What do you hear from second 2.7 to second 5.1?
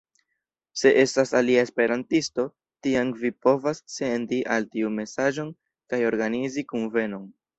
tiam vi povas sendi al tiu